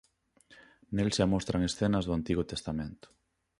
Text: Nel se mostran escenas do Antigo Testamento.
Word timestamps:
Nel 0.95 1.09
se 1.15 1.23
mostran 1.33 1.67
escenas 1.69 2.03
do 2.05 2.13
Antigo 2.19 2.43
Testamento. 2.51 3.07